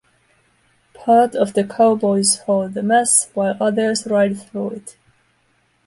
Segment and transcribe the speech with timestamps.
[0.95, 4.97] Part of the cowboys hold the mass while others ride through it.